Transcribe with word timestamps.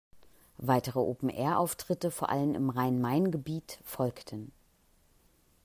Weitere 0.57 0.97
Open-Air-Auftritte, 0.97 2.09
vor 2.09 2.29
allem 2.31 2.55
im 2.55 2.71
Rhein-Main-Gebiet, 2.71 3.77
folgten. 3.85 4.51